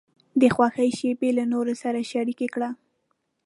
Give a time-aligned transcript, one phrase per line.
[0.41, 2.69] د خوښۍ شیبې له نورو سره شریکې کړه.